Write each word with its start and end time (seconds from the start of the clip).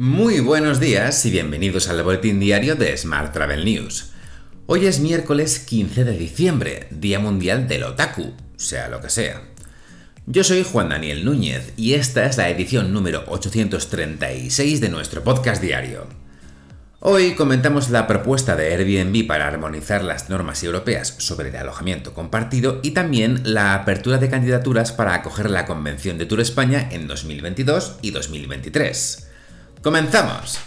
Muy 0.00 0.38
buenos 0.38 0.78
días 0.78 1.26
y 1.26 1.30
bienvenidos 1.32 1.88
al 1.88 2.04
boletín 2.04 2.38
diario 2.38 2.76
de 2.76 2.96
Smart 2.96 3.32
Travel 3.32 3.64
News. 3.64 4.12
Hoy 4.66 4.86
es 4.86 5.00
miércoles 5.00 5.58
15 5.58 6.04
de 6.04 6.16
diciembre, 6.16 6.86
Día 6.92 7.18
Mundial 7.18 7.66
del 7.66 7.82
Otaku, 7.82 8.32
sea 8.54 8.86
lo 8.88 9.00
que 9.00 9.10
sea. 9.10 9.42
Yo 10.24 10.44
soy 10.44 10.62
Juan 10.62 10.90
Daniel 10.90 11.24
Núñez 11.24 11.72
y 11.76 11.94
esta 11.94 12.26
es 12.26 12.36
la 12.36 12.48
edición 12.48 12.92
número 12.92 13.24
836 13.26 14.80
de 14.80 14.88
nuestro 14.88 15.24
podcast 15.24 15.60
diario. 15.60 16.06
Hoy 17.00 17.34
comentamos 17.34 17.90
la 17.90 18.06
propuesta 18.06 18.54
de 18.54 18.72
Airbnb 18.72 19.26
para 19.26 19.48
armonizar 19.48 20.04
las 20.04 20.30
normas 20.30 20.62
europeas 20.62 21.16
sobre 21.18 21.48
el 21.48 21.56
alojamiento 21.56 22.14
compartido 22.14 22.78
y 22.84 22.92
también 22.92 23.40
la 23.42 23.74
apertura 23.74 24.18
de 24.18 24.30
candidaturas 24.30 24.92
para 24.92 25.14
acoger 25.14 25.50
la 25.50 25.66
Convención 25.66 26.18
de 26.18 26.26
Tour 26.26 26.40
España 26.40 26.88
en 26.92 27.08
2022 27.08 27.98
y 28.00 28.12
2023. 28.12 29.27
¡Comenzamos! 29.88 30.58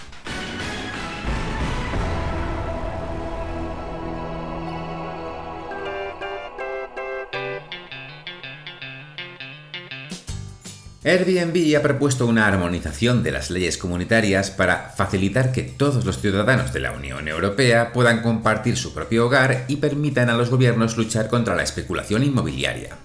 Airbnb 11.04 11.78
ha 11.78 11.84
propuesto 11.84 12.26
una 12.26 12.48
armonización 12.48 13.22
de 13.22 13.30
las 13.30 13.52
leyes 13.52 13.78
comunitarias 13.78 14.50
para 14.50 14.90
facilitar 14.90 15.52
que 15.52 15.62
todos 15.62 16.04
los 16.04 16.20
ciudadanos 16.20 16.74
de 16.74 16.80
la 16.80 16.92
Unión 16.94 17.28
Europea 17.28 17.94
puedan 17.94 18.24
compartir 18.24 18.76
su 18.76 18.92
propio 18.92 19.28
hogar 19.28 19.66
y 19.68 19.76
permitan 19.76 20.32
a 20.32 20.34
los 20.34 20.50
gobiernos 20.50 20.98
luchar 20.98 21.28
contra 21.28 21.56
la 21.56 21.62
especulación 21.62 22.24
inmobiliaria. 22.24 22.98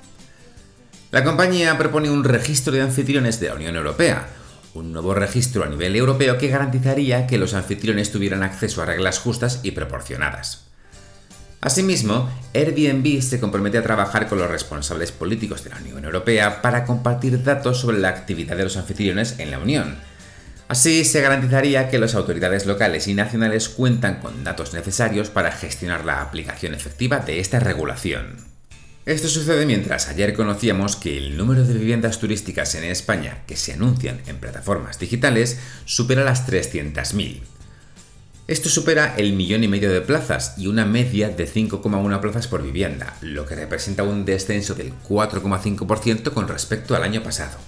La 1.11 1.25
compañía 1.25 1.77
propone 1.77 2.09
un 2.09 2.25
registro 2.25 2.73
de 2.73 2.81
anfitriones 2.81 3.39
de 3.39 3.49
la 3.49 3.55
Unión 3.57 3.77
Europea, 3.77 4.29
un 4.77 4.93
nuevo 4.93 5.15
registro 5.15 5.65
a 5.65 5.69
nivel 5.69 5.97
europeo 5.97 6.39
que 6.39 6.49
garantizaría 6.49 7.27
que 7.27 7.39
los 7.39 7.55
anfitriones 7.55 8.13
tuvieran 8.13 8.43
acceso 8.43 8.83
a 8.83 8.87
reglas 8.87 9.19
justas 9.19 9.61
y 9.63 9.73
proporcionadas. 9.73 10.67
Asimismo, 11.61 12.31
Airbnb 12.55 13.21
se 13.23 13.41
compromete 13.41 13.79
a 13.79 13.83
trabajar 13.83 14.29
con 14.29 14.39
los 14.39 14.51
responsables 14.51 15.11
políticos 15.11 15.65
de 15.65 15.71
la 15.71 15.79
Unión 15.79 16.05
Europea 16.05 16.63
para 16.63 16.85
compartir 16.85 17.43
datos 17.43 17.81
sobre 17.81 17.99
la 17.99 18.11
actividad 18.11 18.57
de 18.57 18.65
los 18.65 18.77
anfitriones 18.77 19.39
en 19.39 19.51
la 19.51 19.59
Unión. 19.59 19.97
Así 20.69 21.05
se 21.05 21.21
garantizaría 21.21 21.89
que 21.89 21.99
las 21.99 22.15
autoridades 22.15 22.67
locales 22.67 23.09
y 23.09 23.15
nacionales 23.15 23.69
cuentan 23.69 24.21
con 24.21 24.45
datos 24.45 24.75
necesarios 24.75 25.31
para 25.31 25.53
gestionar 25.53 26.05
la 26.05 26.23
aplicación 26.23 26.75
efectiva 26.75 27.21
de 27.21 27.41
esta 27.41 27.61
regulación. 27.61 28.56
Esto 29.07 29.29
sucede 29.29 29.67
mientras 29.67 30.09
ayer 30.09 30.35
conocíamos 30.35 30.97
que 30.97 31.17
el 31.17 31.37
número 31.37 31.63
de 31.63 31.75
viviendas 31.75 32.19
turísticas 32.19 32.75
en 32.75 32.83
España 32.83 33.45
que 33.47 33.55
se 33.55 33.73
anuncian 33.73 34.21
en 34.27 34.39
plataformas 34.39 34.99
digitales 34.99 35.61
supera 35.85 36.25
las 36.25 36.45
300.000. 36.49 37.39
Esto 38.49 38.69
supera 38.69 39.15
el 39.17 39.35
millón 39.35 39.63
y 39.63 39.69
medio 39.69 39.93
de 39.93 40.01
plazas 40.01 40.55
y 40.59 40.67
una 40.67 40.85
media 40.85 41.29
de 41.29 41.49
5,1 41.49 42.21
plazas 42.21 42.49
por 42.49 42.65
vivienda, 42.65 43.17
lo 43.21 43.47
que 43.47 43.55
representa 43.55 44.03
un 44.03 44.25
descenso 44.25 44.75
del 44.75 44.93
4,5% 45.09 46.33
con 46.33 46.49
respecto 46.49 46.97
al 46.97 47.05
año 47.05 47.23
pasado. 47.23 47.59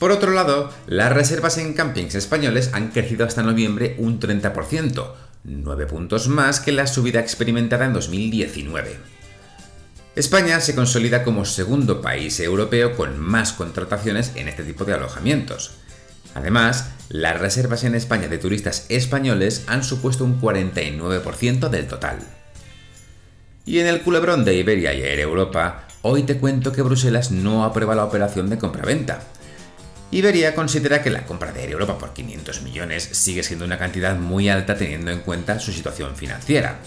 Por 0.00 0.10
otro 0.10 0.32
lado, 0.32 0.72
las 0.88 1.12
reservas 1.12 1.56
en 1.58 1.72
campings 1.72 2.16
españoles 2.16 2.70
han 2.72 2.88
crecido 2.90 3.24
hasta 3.24 3.44
noviembre 3.44 3.94
un 3.98 4.18
30%, 4.18 5.12
9 5.44 5.86
puntos 5.86 6.26
más 6.26 6.58
que 6.58 6.72
la 6.72 6.88
subida 6.88 7.20
experimentada 7.20 7.86
en 7.86 7.92
2019. 7.92 9.14
España 10.16 10.60
se 10.60 10.76
consolida 10.76 11.24
como 11.24 11.44
segundo 11.44 12.00
país 12.00 12.38
europeo 12.38 12.94
con 12.94 13.18
más 13.18 13.52
contrataciones 13.52 14.30
en 14.36 14.46
este 14.46 14.62
tipo 14.62 14.84
de 14.84 14.94
alojamientos. 14.94 15.72
Además, 16.34 16.90
las 17.08 17.40
reservas 17.40 17.82
en 17.82 17.96
España 17.96 18.28
de 18.28 18.38
turistas 18.38 18.86
españoles 18.90 19.64
han 19.66 19.82
supuesto 19.82 20.24
un 20.24 20.40
49% 20.40 21.68
del 21.68 21.88
total. 21.88 22.18
Y 23.66 23.80
en 23.80 23.88
el 23.88 24.02
culebrón 24.02 24.44
de 24.44 24.54
Iberia 24.54 24.94
y 24.94 25.02
Air 25.02 25.18
Europa, 25.18 25.88
hoy 26.02 26.22
te 26.22 26.36
cuento 26.36 26.70
que 26.70 26.82
Bruselas 26.82 27.32
no 27.32 27.64
aprueba 27.64 27.96
la 27.96 28.04
operación 28.04 28.48
de 28.48 28.58
compraventa. 28.58 29.20
Iberia 30.12 30.54
considera 30.54 31.02
que 31.02 31.10
la 31.10 31.26
compra 31.26 31.50
de 31.50 31.64
Air 31.64 31.72
Europa 31.72 31.98
por 31.98 32.12
500 32.12 32.62
millones 32.62 33.02
sigue 33.02 33.42
siendo 33.42 33.64
una 33.64 33.78
cantidad 33.78 34.16
muy 34.16 34.48
alta 34.48 34.76
teniendo 34.76 35.10
en 35.10 35.20
cuenta 35.20 35.58
su 35.58 35.72
situación 35.72 36.14
financiera. 36.14 36.78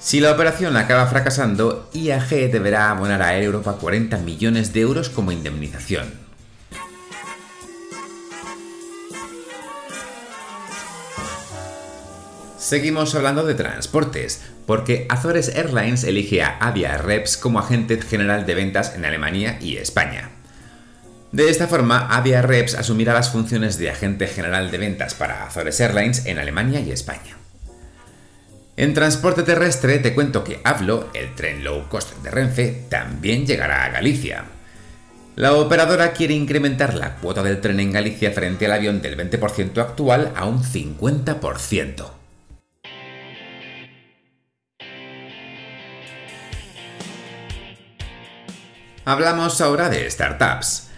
Si 0.00 0.18
la 0.18 0.32
operación 0.32 0.78
acaba 0.78 1.06
fracasando, 1.08 1.90
IAG 1.92 2.50
deberá 2.50 2.90
abonar 2.90 3.20
a 3.20 3.38
Europa 3.38 3.76
40 3.78 4.16
millones 4.16 4.72
de 4.72 4.80
euros 4.80 5.10
como 5.10 5.30
indemnización. 5.30 6.10
Seguimos 12.56 13.14
hablando 13.14 13.44
de 13.44 13.54
transportes, 13.54 14.40
porque 14.66 15.04
Azores 15.10 15.54
Airlines 15.54 16.04
elige 16.04 16.42
a 16.42 16.56
Avia 16.56 16.96
Reps 16.96 17.36
como 17.36 17.58
agente 17.58 18.00
general 18.00 18.46
de 18.46 18.54
ventas 18.54 18.94
en 18.94 19.04
Alemania 19.04 19.58
y 19.60 19.76
España. 19.76 20.30
De 21.30 21.50
esta 21.50 21.68
forma, 21.68 22.06
Avia 22.08 22.40
Reps 22.40 22.74
asumirá 22.74 23.12
las 23.12 23.30
funciones 23.30 23.76
de 23.76 23.90
agente 23.90 24.26
general 24.26 24.70
de 24.70 24.78
ventas 24.78 25.12
para 25.12 25.44
Azores 25.44 25.78
Airlines 25.78 26.24
en 26.24 26.38
Alemania 26.38 26.80
y 26.80 26.90
España. 26.90 27.39
En 28.80 28.94
transporte 28.94 29.42
terrestre 29.42 29.98
te 29.98 30.14
cuento 30.14 30.42
que 30.42 30.62
Avlo, 30.64 31.10
el 31.12 31.34
tren 31.34 31.62
low 31.62 31.86
cost 31.90 32.16
de 32.22 32.30
Renfe, 32.30 32.86
también 32.88 33.46
llegará 33.46 33.84
a 33.84 33.90
Galicia. 33.90 34.44
La 35.36 35.52
operadora 35.52 36.12
quiere 36.12 36.32
incrementar 36.32 36.94
la 36.94 37.16
cuota 37.16 37.42
del 37.42 37.60
tren 37.60 37.78
en 37.78 37.92
Galicia 37.92 38.32
frente 38.32 38.64
al 38.64 38.72
avión 38.72 39.02
del 39.02 39.18
20% 39.18 39.76
actual 39.76 40.32
a 40.34 40.46
un 40.46 40.62
50%. 40.62 42.10
Hablamos 49.04 49.60
ahora 49.60 49.90
de 49.90 50.10
startups. 50.10 50.88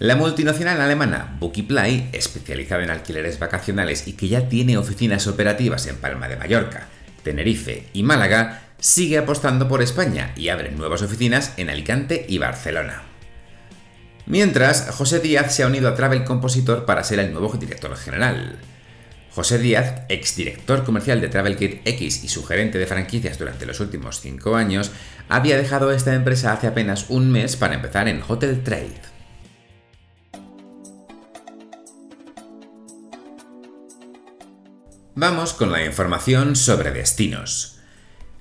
La 0.00 0.16
multinacional 0.16 0.80
alemana 0.80 1.36
Bookiply, 1.38 2.08
especializada 2.12 2.82
en 2.82 2.90
alquileres 2.90 3.38
vacacionales 3.38 4.08
y 4.08 4.14
que 4.14 4.26
ya 4.26 4.48
tiene 4.48 4.78
oficinas 4.78 5.28
operativas 5.28 5.86
en 5.86 5.94
Palma 5.98 6.26
de 6.26 6.36
Mallorca, 6.36 6.88
Tenerife 7.22 7.86
y 7.92 8.02
Málaga, 8.02 8.62
sigue 8.78 9.18
apostando 9.18 9.68
por 9.68 9.82
España 9.82 10.32
y 10.36 10.48
abre 10.48 10.70
nuevas 10.70 11.02
oficinas 11.02 11.52
en 11.56 11.70
Alicante 11.70 12.24
y 12.28 12.38
Barcelona. 12.38 13.02
Mientras, 14.26 14.90
José 14.90 15.20
Díaz 15.20 15.54
se 15.54 15.62
ha 15.62 15.66
unido 15.66 15.88
a 15.88 15.94
Travel 15.94 16.24
Compositor 16.24 16.84
para 16.84 17.04
ser 17.04 17.18
el 17.18 17.32
nuevo 17.32 17.52
director 17.56 17.94
general. 17.96 18.58
José 19.32 19.58
Díaz, 19.58 20.02
exdirector 20.08 20.84
comercial 20.84 21.20
de 21.20 21.28
TravelKit 21.28 21.86
X 21.86 22.24
y 22.24 22.28
su 22.28 22.44
gerente 22.44 22.78
de 22.78 22.86
franquicias 22.86 23.38
durante 23.38 23.66
los 23.66 23.78
últimos 23.80 24.20
cinco 24.20 24.56
años, 24.56 24.90
había 25.28 25.56
dejado 25.56 25.92
esta 25.92 26.14
empresa 26.14 26.52
hace 26.52 26.66
apenas 26.66 27.06
un 27.08 27.30
mes 27.30 27.56
para 27.56 27.74
empezar 27.74 28.08
en 28.08 28.22
Hotel 28.26 28.62
Trade. 28.62 29.09
Vamos 35.22 35.52
con 35.52 35.70
la 35.70 35.84
información 35.84 36.56
sobre 36.56 36.92
destinos. 36.92 37.76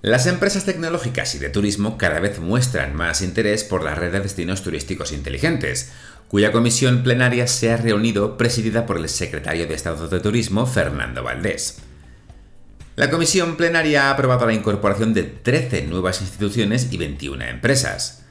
Las 0.01 0.27
empresas 0.27 0.63
tecnológicas 0.63 1.35
y 1.35 1.37
de 1.37 1.49
turismo 1.49 1.97
cada 1.97 2.21
vez 2.21 2.39
muestran 2.39 2.95
más 2.95 3.21
interés 3.21 3.65
por 3.65 3.83
la 3.83 3.95
red 3.95 4.13
de 4.13 4.21
destinos 4.21 4.63
turísticos 4.63 5.11
inteligentes, 5.11 5.91
cuya 6.29 6.53
comisión 6.53 7.03
plenaria 7.03 7.47
se 7.47 7.73
ha 7.73 7.75
reunido 7.75 8.37
presidida 8.37 8.85
por 8.85 8.95
el 8.95 9.09
secretario 9.09 9.67
de 9.67 9.73
Estado 9.73 10.07
de 10.07 10.21
Turismo, 10.21 10.65
Fernando 10.65 11.21
Valdés. 11.21 11.79
La 12.95 13.09
comisión 13.09 13.57
plenaria 13.57 14.07
ha 14.07 14.11
aprobado 14.11 14.45
la 14.45 14.53
incorporación 14.53 15.13
de 15.13 15.23
13 15.23 15.81
nuevas 15.81 16.21
instituciones 16.21 16.87
y 16.93 16.97
21 16.97 17.43
empresas. 17.43 18.23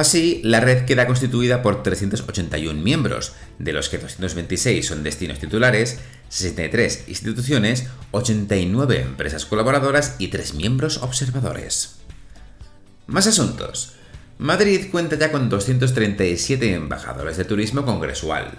Así, 0.00 0.40
la 0.44 0.60
red 0.60 0.86
queda 0.86 1.06
constituida 1.06 1.60
por 1.60 1.82
381 1.82 2.80
miembros, 2.80 3.34
de 3.58 3.74
los 3.74 3.90
que 3.90 3.98
226 3.98 4.86
son 4.86 5.02
destinos 5.02 5.40
titulares, 5.40 5.98
63 6.30 7.04
instituciones, 7.08 7.84
89 8.10 9.02
empresas 9.02 9.44
colaboradoras 9.44 10.16
y 10.18 10.28
3 10.28 10.54
miembros 10.54 11.02
observadores. 11.02 11.96
Más 13.08 13.26
asuntos. 13.26 13.92
Madrid 14.38 14.86
cuenta 14.90 15.18
ya 15.18 15.30
con 15.30 15.50
237 15.50 16.72
embajadores 16.72 17.36
de 17.36 17.44
turismo 17.44 17.84
congresual. 17.84 18.52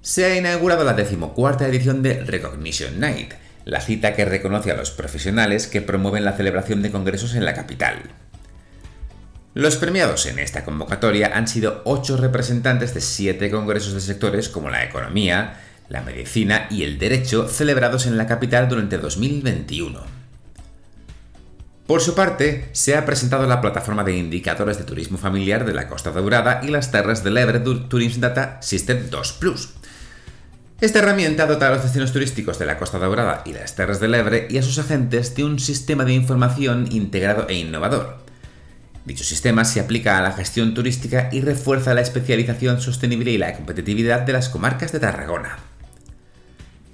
Se 0.00 0.24
ha 0.24 0.36
inaugurado 0.36 0.82
la 0.82 0.94
decimocuarta 0.94 1.68
edición 1.68 2.02
de 2.02 2.14
Recognition 2.24 2.98
Night, 2.98 3.34
la 3.64 3.80
cita 3.80 4.16
que 4.16 4.24
reconoce 4.24 4.72
a 4.72 4.76
los 4.76 4.90
profesionales 4.90 5.68
que 5.68 5.82
promueven 5.82 6.24
la 6.24 6.36
celebración 6.36 6.82
de 6.82 6.90
congresos 6.90 7.36
en 7.36 7.44
la 7.44 7.54
capital. 7.54 8.02
Los 9.54 9.76
premiados 9.76 10.24
en 10.24 10.38
esta 10.38 10.64
convocatoria 10.64 11.32
han 11.34 11.46
sido 11.46 11.82
ocho 11.84 12.16
representantes 12.16 12.94
de 12.94 13.02
siete 13.02 13.50
congresos 13.50 13.92
de 13.92 14.00
sectores 14.00 14.48
como 14.48 14.70
la 14.70 14.82
economía, 14.82 15.60
la 15.90 16.00
medicina 16.00 16.68
y 16.70 16.84
el 16.84 16.98
derecho 16.98 17.46
celebrados 17.48 18.06
en 18.06 18.16
la 18.16 18.26
capital 18.26 18.70
durante 18.70 18.96
2021. 18.96 20.00
Por 21.86 22.00
su 22.00 22.14
parte, 22.14 22.70
se 22.72 22.96
ha 22.96 23.04
presentado 23.04 23.46
la 23.46 23.60
plataforma 23.60 24.04
de 24.04 24.16
indicadores 24.16 24.78
de 24.78 24.84
turismo 24.84 25.18
familiar 25.18 25.66
de 25.66 25.74
la 25.74 25.86
Costa 25.86 26.12
Dorada 26.12 26.60
y 26.62 26.68
las 26.68 26.90
Terras 26.90 27.22
del 27.22 27.36
Ebre 27.36 27.60
Tourism 27.60 28.20
Data 28.20 28.56
System 28.62 29.10
2 29.10 29.32
Plus. 29.34 29.74
Esta 30.80 31.00
herramienta 31.00 31.46
dota 31.46 31.68
a 31.68 31.72
los 31.72 31.82
destinos 31.82 32.12
turísticos 32.12 32.58
de 32.58 32.64
la 32.64 32.78
Costa 32.78 32.98
Dorada 32.98 33.42
y 33.44 33.52
las 33.52 33.76
Terras 33.76 34.00
del 34.00 34.14
Ebre 34.14 34.48
y 34.48 34.56
a 34.56 34.62
sus 34.62 34.78
agentes 34.78 35.34
de 35.34 35.44
un 35.44 35.58
sistema 35.58 36.06
de 36.06 36.14
información 36.14 36.88
integrado 36.90 37.46
e 37.50 37.54
innovador. 37.56 38.21
Dicho 39.04 39.24
sistema 39.24 39.64
se 39.64 39.80
aplica 39.80 40.16
a 40.16 40.22
la 40.22 40.32
gestión 40.32 40.74
turística 40.74 41.28
y 41.32 41.40
refuerza 41.40 41.94
la 41.94 42.02
especialización 42.02 42.80
sostenible 42.80 43.32
y 43.32 43.38
la 43.38 43.54
competitividad 43.54 44.20
de 44.20 44.32
las 44.32 44.48
comarcas 44.48 44.92
de 44.92 45.00
Tarragona. 45.00 45.58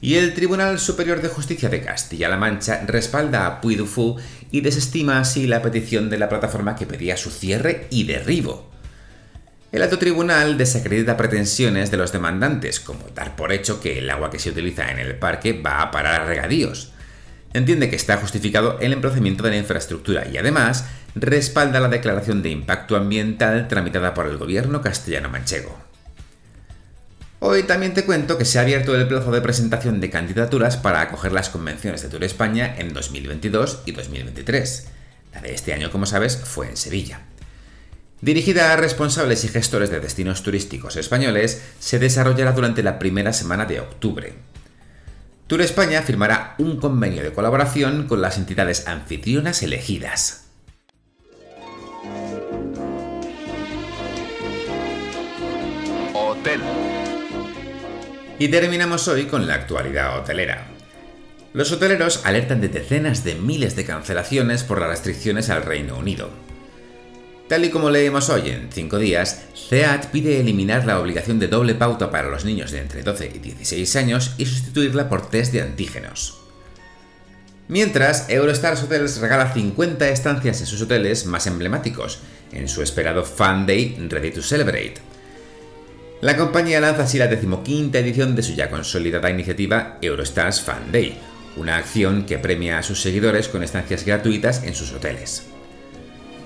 Y 0.00 0.14
el 0.14 0.32
Tribunal 0.32 0.78
Superior 0.78 1.20
de 1.20 1.28
Justicia 1.28 1.68
de 1.68 1.82
Castilla-La 1.82 2.36
Mancha 2.36 2.82
respalda 2.86 3.46
a 3.46 3.60
Puy 3.60 3.76
y 4.50 4.60
desestima 4.60 5.18
así 5.18 5.46
la 5.46 5.60
petición 5.60 6.08
de 6.08 6.18
la 6.18 6.28
plataforma 6.28 6.76
que 6.76 6.86
pedía 6.86 7.16
su 7.16 7.30
cierre 7.30 7.88
y 7.90 8.04
derribo. 8.04 8.70
El 9.70 9.82
alto 9.82 9.98
tribunal 9.98 10.56
desacredita 10.56 11.18
pretensiones 11.18 11.90
de 11.90 11.98
los 11.98 12.12
demandantes, 12.12 12.80
como 12.80 13.06
dar 13.14 13.36
por 13.36 13.52
hecho 13.52 13.82
que 13.82 13.98
el 13.98 14.08
agua 14.08 14.30
que 14.30 14.38
se 14.38 14.48
utiliza 14.48 14.90
en 14.90 14.98
el 14.98 15.16
parque 15.16 15.52
va 15.52 15.82
a 15.82 15.90
parar 15.90 16.22
a 16.22 16.24
regadíos. 16.24 16.92
Entiende 17.52 17.90
que 17.90 17.96
está 17.96 18.16
justificado 18.16 18.78
el 18.80 18.92
emplazamiento 18.92 19.42
de 19.42 19.50
la 19.50 19.56
infraestructura 19.56 20.26
y 20.26 20.38
además 20.38 20.86
respalda 21.14 21.80
la 21.80 21.88
declaración 21.88 22.42
de 22.42 22.50
impacto 22.50 22.96
ambiental 22.96 23.68
tramitada 23.68 24.14
por 24.14 24.26
el 24.26 24.36
gobierno 24.36 24.80
castellano-manchego. 24.82 25.88
Hoy 27.40 27.62
también 27.62 27.94
te 27.94 28.04
cuento 28.04 28.36
que 28.36 28.44
se 28.44 28.58
ha 28.58 28.62
abierto 28.62 28.96
el 28.96 29.06
plazo 29.06 29.30
de 29.30 29.40
presentación 29.40 30.00
de 30.00 30.10
candidaturas 30.10 30.76
para 30.76 31.00
acoger 31.00 31.30
las 31.30 31.50
convenciones 31.50 32.02
de 32.02 32.08
Tour 32.08 32.24
España 32.24 32.74
en 32.78 32.92
2022 32.92 33.82
y 33.86 33.92
2023. 33.92 34.88
La 35.34 35.40
de 35.40 35.54
este 35.54 35.72
año, 35.72 35.92
como 35.92 36.04
sabes, 36.04 36.36
fue 36.36 36.68
en 36.68 36.76
Sevilla. 36.76 37.20
Dirigida 38.20 38.72
a 38.72 38.76
responsables 38.76 39.44
y 39.44 39.48
gestores 39.48 39.90
de 39.90 40.00
destinos 40.00 40.42
turísticos 40.42 40.96
españoles, 40.96 41.62
se 41.78 42.00
desarrollará 42.00 42.50
durante 42.50 42.82
la 42.82 42.98
primera 42.98 43.32
semana 43.32 43.66
de 43.66 43.78
octubre. 43.78 44.34
Tour 45.46 45.62
España 45.62 46.02
firmará 46.02 46.56
un 46.58 46.78
convenio 46.78 47.22
de 47.22 47.32
colaboración 47.32 48.08
con 48.08 48.20
las 48.20 48.36
entidades 48.36 48.88
anfitrionas 48.88 49.62
elegidas. 49.62 50.47
Hotel. 56.28 56.60
Y 58.38 58.48
terminamos 58.48 59.08
hoy 59.08 59.24
con 59.24 59.46
la 59.46 59.54
actualidad 59.54 60.18
hotelera. 60.18 60.66
Los 61.54 61.72
hoteleros 61.72 62.26
alertan 62.26 62.60
de 62.60 62.68
decenas 62.68 63.24
de 63.24 63.34
miles 63.34 63.76
de 63.76 63.86
cancelaciones 63.86 64.62
por 64.62 64.78
las 64.78 64.90
restricciones 64.90 65.48
al 65.48 65.62
Reino 65.62 65.96
Unido. 65.96 66.28
Tal 67.48 67.64
y 67.64 67.70
como 67.70 67.88
leemos 67.88 68.28
hoy 68.28 68.50
en 68.50 68.68
5 68.70 68.98
días, 68.98 69.46
CEAT 69.70 70.08
pide 70.08 70.38
eliminar 70.38 70.84
la 70.84 71.00
obligación 71.00 71.38
de 71.38 71.48
doble 71.48 71.74
pauta 71.74 72.10
para 72.10 72.28
los 72.28 72.44
niños 72.44 72.72
de 72.72 72.80
entre 72.80 73.02
12 73.02 73.32
y 73.34 73.38
16 73.38 73.96
años 73.96 74.34
y 74.36 74.44
sustituirla 74.44 75.08
por 75.08 75.30
test 75.30 75.54
de 75.54 75.62
antígenos. 75.62 76.40
Mientras, 77.68 78.28
Eurostars 78.28 78.82
Hotels 78.82 79.18
regala 79.18 79.54
50 79.54 80.06
estancias 80.10 80.60
en 80.60 80.66
sus 80.66 80.82
hoteles 80.82 81.24
más 81.24 81.46
emblemáticos, 81.46 82.20
en 82.52 82.68
su 82.68 82.82
esperado 82.82 83.24
Fan 83.24 83.66
Day 83.66 83.96
Ready 84.10 84.30
to 84.30 84.42
Celebrate. 84.42 85.07
La 86.20 86.36
compañía 86.36 86.80
lanza 86.80 87.04
así 87.04 87.16
la 87.16 87.28
decimoquinta 87.28 88.00
edición 88.00 88.34
de 88.34 88.42
su 88.42 88.52
ya 88.54 88.70
consolidada 88.70 89.30
iniciativa 89.30 89.98
Eurostars 90.02 90.60
Fan 90.60 90.90
Day, 90.90 91.16
una 91.56 91.76
acción 91.76 92.26
que 92.26 92.38
premia 92.38 92.78
a 92.78 92.82
sus 92.82 93.00
seguidores 93.00 93.46
con 93.46 93.62
estancias 93.62 94.04
gratuitas 94.04 94.64
en 94.64 94.74
sus 94.74 94.92
hoteles. 94.92 95.44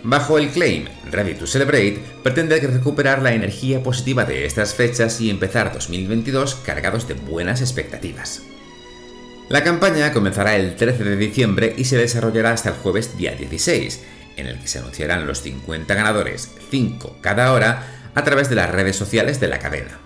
Bajo 0.02 0.36
el 0.36 0.50
claim 0.50 0.84
Ready 1.10 1.36
to 1.36 1.46
Celebrate, 1.46 2.02
pretende 2.22 2.60
recuperar 2.60 3.22
la 3.22 3.32
energía 3.32 3.82
positiva 3.82 4.26
de 4.26 4.44
estas 4.44 4.74
fechas 4.74 5.19
y 5.22 5.30
empezar 5.30 5.72
2022 5.72 6.56
cargados 6.56 7.08
de 7.08 7.14
buenas 7.14 7.62
expectativas. 7.62 8.42
La 9.48 9.64
campaña 9.64 10.12
comenzará 10.12 10.56
el 10.56 10.76
13 10.76 11.02
de 11.02 11.16
diciembre 11.16 11.75
y 11.78 11.84
se 11.84 11.96
desarrollará 11.96 12.52
hasta 12.52 12.70
el 12.70 12.75
jueves 12.75 13.16
día 13.16 13.34
16, 13.36 14.02
en 14.36 14.48
el 14.48 14.58
que 14.58 14.68
se 14.68 14.80
anunciarán 14.80 15.26
los 15.26 15.40
50 15.40 15.94
ganadores, 15.94 16.50
5 16.70 17.18
cada 17.22 17.52
hora, 17.52 18.01
a 18.14 18.25
través 18.25 18.49
de 18.49 18.56
las 18.56 18.70
redes 18.70 18.97
sociales 18.97 19.41
de 19.41 19.49
la 19.49 19.59
cadena. 19.59 19.99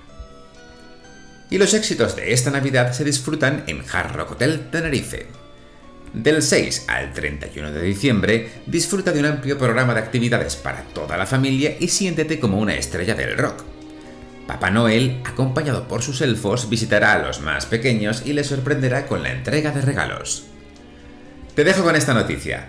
Y 1.51 1.59
los 1.59 1.75
éxitos 1.75 2.17
de 2.17 2.33
esta 2.33 2.51
Navidad 2.51 2.93
se 2.93 3.05
disfrutan 3.05 3.65
en 3.67 3.83
Hard 3.91 4.17
Rock 4.17 4.33
Hotel 4.33 4.69
Tenerife. 4.71 5.27
Del 6.13 6.43
6 6.43 6.87
al 6.89 7.13
31 7.13 7.73
de 7.73 7.83
diciembre, 7.83 8.51
disfruta 8.67 9.13
de 9.13 9.21
un 9.21 9.27
amplio 9.27 9.59
programa 9.59 9.95
de 9.95 10.01
actividades 10.01 10.57
para 10.57 10.83
toda 10.83 11.17
la 11.17 11.27
familia 11.27 11.77
y 11.79 11.89
siéntete 11.89 12.41
como 12.41 12.59
una 12.59 12.75
estrella 12.75 13.15
del 13.15 13.37
rock. 13.37 13.65
Papá 14.47 14.71
Noel, 14.71 15.21
acompañado 15.25 15.89
por 15.89 16.03
sus 16.03 16.21
elfos, 16.21 16.69
visitará 16.71 17.13
a 17.13 17.19
los 17.19 17.41
más 17.41 17.67
pequeños 17.67 18.23
y 18.25 18.33
les 18.33 18.47
sorprenderá 18.47 19.07
con 19.07 19.23
la 19.23 19.33
entrega 19.33 19.73
de 19.73 19.83
regalos. 19.83 20.47
Te 21.55 21.65
dejo 21.65 21.83
con 21.83 21.97
esta 21.97 22.15
noticia. 22.15 22.69